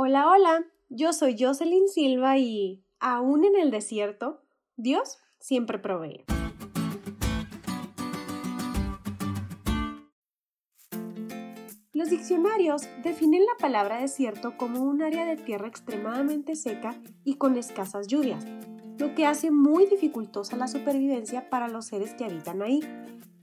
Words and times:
Hola, 0.00 0.28
hola, 0.28 0.64
yo 0.90 1.12
soy 1.12 1.34
Jocelyn 1.36 1.88
Silva 1.88 2.38
y, 2.38 2.84
aún 3.00 3.44
en 3.44 3.56
el 3.56 3.72
desierto, 3.72 4.40
Dios 4.76 5.18
siempre 5.40 5.80
provee. 5.80 6.24
Los 11.92 12.10
diccionarios 12.10 12.82
definen 13.02 13.44
la 13.44 13.56
palabra 13.58 14.00
desierto 14.00 14.56
como 14.56 14.84
un 14.84 15.02
área 15.02 15.24
de 15.24 15.34
tierra 15.34 15.66
extremadamente 15.66 16.54
seca 16.54 16.94
y 17.24 17.34
con 17.34 17.56
escasas 17.56 18.06
lluvias, 18.06 18.46
lo 18.98 19.16
que 19.16 19.26
hace 19.26 19.50
muy 19.50 19.86
dificultosa 19.86 20.56
la 20.56 20.68
supervivencia 20.68 21.50
para 21.50 21.66
los 21.66 21.86
seres 21.86 22.14
que 22.14 22.24
habitan 22.24 22.62
ahí. 22.62 22.82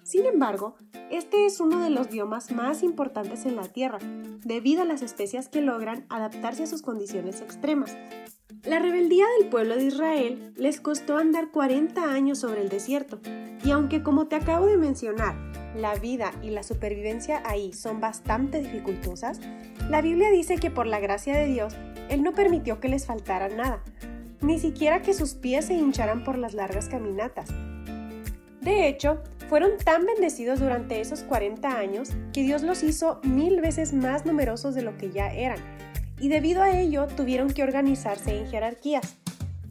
Sin 0.06 0.28
embargo, 0.28 0.76
este 1.10 1.48
es 1.48 1.60
uno 1.60 1.80
de 1.80 1.90
los 1.90 2.12
biomas 2.12 2.52
más 2.52 2.84
importantes 2.84 3.44
en 3.48 3.56
la 3.56 3.64
Tierra, 3.64 3.98
debido 4.44 4.84
a 4.84 4.86
las 4.86 5.02
especies 5.02 5.50
que 5.50 5.62
logran 5.62 6.06
adaptarse 6.10 6.62
a 6.62 6.68
sus 6.68 6.84
condiciones 6.84 7.42
extremas. 7.42 7.98
La 8.66 8.78
rebeldía 8.78 9.26
del 9.40 9.50
pueblo 9.50 9.76
de 9.76 9.86
Israel 9.86 10.54
les 10.58 10.80
costó 10.80 11.18
andar 11.18 11.50
40 11.50 12.14
años 12.14 12.38
sobre 12.38 12.62
el 12.62 12.70
desierto, 12.70 13.20
y 13.64 13.72
aunque 13.72 14.04
como 14.04 14.28
te 14.28 14.36
acabo 14.36 14.68
de 14.68 14.78
mencionar, 14.78 15.36
la 15.76 15.96
vida 15.96 16.32
y 16.44 16.52
la 16.52 16.62
supervivencia 16.62 17.42
ahí 17.44 17.74
son 17.74 18.00
bastante 18.00 18.62
dificultosas, 18.62 19.40
la 19.90 20.04
Biblia 20.04 20.30
dice 20.30 20.58
que 20.58 20.70
por 20.70 20.86
la 20.86 21.00
gracia 21.00 21.36
de 21.36 21.48
Dios, 21.48 21.76
Él 22.12 22.22
no 22.22 22.32
permitió 22.32 22.80
que 22.80 22.90
les 22.90 23.08
faltara 23.08 23.50
nada, 23.50 23.84
ni 24.40 24.60
siquiera 24.60 25.02
que 25.02 25.16
sus 25.16 25.34
pies 25.34 25.66
se 25.66 25.74
hincharan 25.74 26.24
por 26.24 26.38
las 26.38 26.54
largas 26.54 26.90
caminatas. 26.90 27.50
De 28.66 28.88
hecho, 28.88 29.22
fueron 29.48 29.78
tan 29.78 30.08
bendecidos 30.08 30.60
durante 30.60 31.00
esos 31.00 31.22
40 31.22 31.78
años 31.78 32.10
que 32.34 32.42
Dios 32.42 32.64
los 32.64 32.82
hizo 32.82 33.22
mil 33.22 33.62
veces 33.62 33.94
más 33.94 34.26
numerosos 34.26 34.74
de 34.74 34.82
lo 34.82 34.98
que 34.98 35.12
ya 35.12 35.32
eran, 35.32 35.60
y 36.20 36.30
debido 36.30 36.64
a 36.64 36.76
ello 36.76 37.06
tuvieron 37.06 37.52
que 37.52 37.62
organizarse 37.62 38.40
en 38.40 38.48
jerarquías. 38.48 39.18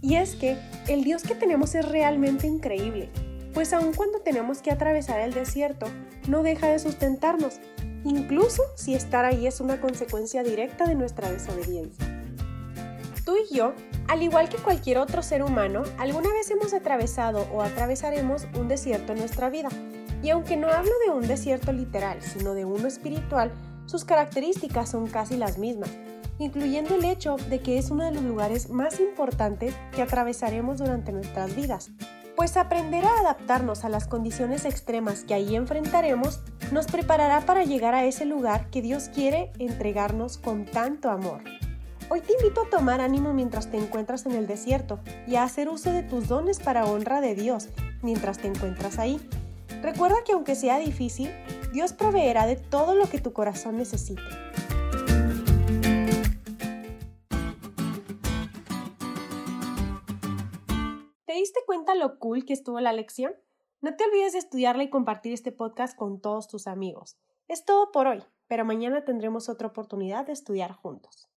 Y 0.01 0.15
es 0.15 0.37
que 0.37 0.57
el 0.87 1.03
Dios 1.03 1.25
que 1.25 1.35
tenemos 1.35 1.75
es 1.75 1.89
realmente 1.89 2.47
increíble, 2.47 3.11
pues 3.53 3.73
aun 3.73 3.95
cuando 3.95 4.21
tenemos 4.21 4.63
que 4.63 4.71
atravesar 4.71 5.19
el 5.19 5.35
desierto, 5.35 5.87
no 6.29 6.45
deja 6.45 6.69
de 6.69 6.79
sustentarnos, 6.79 7.59
incluso 8.05 8.63
si 8.77 8.95
estar 8.95 9.25
ahí 9.25 9.49
es 9.49 9.61
una 9.61 9.81
consecuencia 9.81 10.45
directa 10.45 10.87
de 10.87 10.95
nuestra 10.95 11.33
desobediencia. 11.33 12.04
Tú 13.25 13.37
y 13.39 13.55
yo, 13.55 13.73
al 14.07 14.23
igual 14.23 14.51
que 14.51 14.59
cualquier 14.59 14.99
otro 14.99 15.23
ser 15.23 15.43
humano, 15.43 15.83
alguna 15.97 16.31
vez 16.31 16.51
hemos 16.51 16.75
atravesado 16.75 17.49
o 17.55 17.63
atravesaremos 17.63 18.47
un 18.59 18.69
desierto 18.69 19.13
en 19.13 19.19
nuestra 19.19 19.49
vida. 19.49 19.71
Y 20.23 20.29
aunque 20.29 20.59
no 20.59 20.69
hablo 20.69 20.93
de 21.07 21.13
un 21.13 21.27
desierto 21.27 21.73
literal, 21.73 22.21
sino 22.21 22.53
de 22.53 22.67
uno 22.67 22.87
espiritual, 22.87 23.51
sus 23.87 24.05
características 24.05 24.91
son 24.91 25.07
casi 25.07 25.39
las 25.39 25.57
mismas, 25.57 25.91
incluyendo 26.39 26.97
el 26.97 27.05
hecho 27.07 27.37
de 27.49 27.61
que 27.61 27.79
es 27.79 27.91
uno 27.91 28.05
de 28.05 28.13
los 28.13 28.23
lugares 28.23 28.69
más 28.69 29.01
importantes 29.01 29.75
que 29.95 30.03
atravesaremos 30.03 30.79
durante 30.79 31.13
nuestras 31.13 31.57
vidas. 31.57 31.91
Pues 32.37 32.59
aprender 32.59 33.07
a 33.07 33.21
adaptarnos 33.21 33.85
a 33.85 33.89
las 33.89 34.07
condiciones 34.07 34.67
extremas 34.67 35.25
que 35.25 35.33
ahí 35.33 35.57
enfrentaremos 35.57 36.41
nos 36.73 36.87
preparará 36.87 37.41
para 37.43 37.65
llegar 37.65 37.95
a 37.95 38.05
ese 38.05 38.27
lugar 38.27 38.69
que 38.69 38.83
Dios 38.83 39.09
quiere 39.09 39.51
entregarnos 39.59 40.37
con 40.37 40.67
tanto 40.67 41.11
amor. 41.11 41.43
Hoy 42.11 42.21
te 42.21 42.35
invito 42.35 42.61
a 42.61 42.69
tomar 42.69 43.01
ánimo 43.01 43.33
mientras 43.33 43.71
te 43.71 43.79
encuentras 43.79 44.27
en 44.27 44.33
el 44.33 44.47
desierto 44.47 45.01
y 45.27 45.37
a 45.37 45.43
hacer 45.43 45.71
uso 45.71 45.91
de 45.91 46.03
tus 46.03 46.29
dones 46.29 46.61
para 46.61 46.85
honra 46.85 47.23
de 47.23 47.35
Dios 47.35 47.71
mientras 48.03 48.37
te 48.39 48.47
encuentras 48.47 48.99
ahí. 48.99 49.19
Recuerda 49.81 50.17
que 50.23 50.33
aunque 50.33 50.55
sea 50.55 50.79
difícil, 50.79 51.31
Dios 51.73 51.95
proveerá 51.95 52.47
de 52.47 52.57
todo 52.57 52.95
lo 52.95 53.09
que 53.09 53.21
tu 53.21 53.33
corazón 53.33 53.79
necesite. 53.79 54.21
¿Te 61.25 61.33
diste 61.33 61.61
cuenta 61.65 61.95
lo 61.95 62.19
cool 62.19 62.45
que 62.45 62.53
estuvo 62.53 62.81
la 62.81 62.93
lección? 62.93 63.33
No 63.81 63.97
te 63.97 64.05
olvides 64.05 64.35
de 64.35 64.41
estudiarla 64.41 64.83
y 64.83 64.91
compartir 64.91 65.33
este 65.33 65.53
podcast 65.53 65.97
con 65.97 66.21
todos 66.21 66.49
tus 66.49 66.67
amigos. 66.67 67.17
Es 67.49 67.65
todo 67.65 67.93
por 67.93 68.07
hoy, 68.07 68.23
pero 68.47 68.67
mañana 68.67 69.07
tendremos 69.07 69.49
otra 69.49 69.69
oportunidad 69.69 70.27
de 70.27 70.33
estudiar 70.33 70.73
juntos. 70.73 71.31